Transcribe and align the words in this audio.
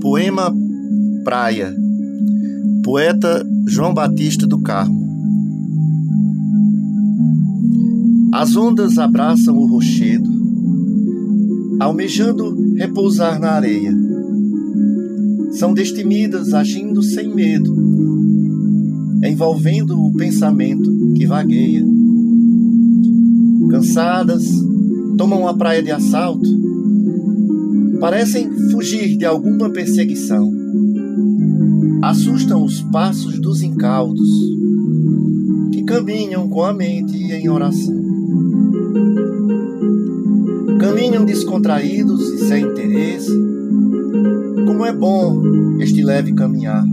Poema 0.00 0.54
Praia, 1.24 1.74
poeta 2.82 3.44
João 3.66 3.94
Batista 3.94 4.46
do 4.46 4.60
Carmo. 4.60 5.02
As 8.32 8.54
ondas 8.56 8.98
abraçam 8.98 9.56
o 9.56 9.66
rochedo, 9.66 10.30
almejando 11.80 12.74
repousar 12.74 13.40
na 13.40 13.52
areia. 13.52 13.94
São 15.52 15.72
destemidas 15.72 16.52
agindo 16.52 17.02
sem 17.02 17.34
medo, 17.34 17.74
envolvendo 19.24 19.98
o 19.98 20.12
pensamento 20.12 21.14
que 21.14 21.26
vagueia. 21.26 21.84
Cansadas, 23.70 24.44
tomam 25.16 25.48
a 25.48 25.54
praia 25.54 25.82
de 25.82 25.90
assalto, 25.90 26.73
parecem 28.04 28.52
fugir 28.70 29.16
de 29.16 29.24
alguma 29.24 29.70
perseguição. 29.70 30.52
Assustam 32.02 32.62
os 32.62 32.82
passos 32.82 33.40
dos 33.40 33.62
incautos 33.62 34.28
que 35.72 35.82
caminham 35.84 36.46
com 36.50 36.62
a 36.64 36.74
mente 36.74 37.16
em 37.16 37.48
oração. 37.48 37.94
Caminham 40.78 41.24
descontraídos 41.24 42.20
e 42.28 42.38
sem 42.46 42.64
interesse. 42.64 43.32
Como 44.66 44.84
é 44.84 44.92
bom 44.92 45.80
este 45.80 46.02
leve 46.02 46.34
caminhar. 46.34 46.84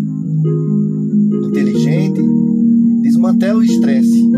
Inteligente, 1.43 2.21
desmantela 3.01 3.59
o 3.59 3.63
estresse, 3.63 4.31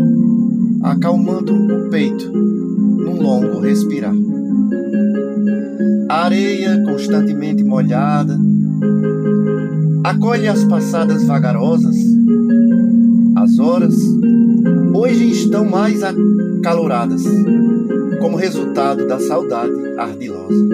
acalmando 0.81 1.53
o 1.53 1.89
peito 1.91 2.31
num 2.33 3.21
longo 3.21 3.59
respirar. 3.59 4.32
Areia 6.23 6.81
constantemente 6.85 7.65
molhada 7.65 8.39
acolhe 10.05 10.47
as 10.47 10.63
passadas 10.63 11.25
vagarosas. 11.25 11.97
As 13.35 13.59
horas 13.59 13.93
hoje 14.95 15.31
estão 15.31 15.65
mais 15.65 16.01
acaloradas, 16.01 17.25
como 18.21 18.37
resultado 18.37 19.05
da 19.05 19.19
saudade 19.19 19.73
ardilosa. 19.97 20.65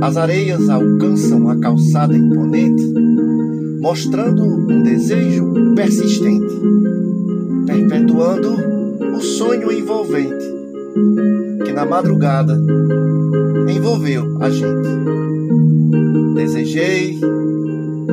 As 0.00 0.16
areias 0.16 0.68
alcançam 0.68 1.50
a 1.50 1.56
calçada 1.56 2.16
imponente, 2.16 2.84
mostrando 3.80 4.44
um 4.44 4.84
desejo 4.84 5.74
persistente, 5.74 6.54
perpetuando 7.66 8.54
o 9.12 9.20
sonho 9.20 9.72
envolvente 9.72 10.54
na 11.76 11.84
madrugada 11.84 12.58
envolveu 13.68 14.38
a 14.40 14.48
gente. 14.48 14.88
Desejei 16.34 17.20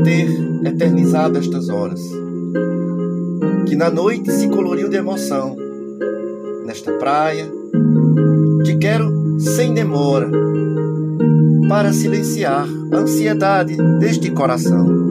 ter 0.03 0.67
eternizado 0.67 1.39
estas 1.39 1.69
horas, 1.69 2.01
que 3.65 3.77
na 3.77 3.89
noite 3.89 4.29
se 4.33 4.49
coloriu 4.49 4.89
de 4.89 4.97
emoção, 4.97 5.55
nesta 6.65 6.91
praia, 6.91 7.49
te 8.65 8.75
quero 8.75 9.39
sem 9.39 9.73
demora, 9.73 10.29
para 11.69 11.93
silenciar 11.93 12.67
a 12.91 12.97
ansiedade 12.97 13.77
deste 13.97 14.29
coração. 14.31 15.02